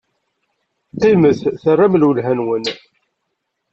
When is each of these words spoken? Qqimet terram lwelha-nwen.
Qqimet 0.93 1.39
terram 1.61 1.93
lwelha-nwen. 2.01 2.65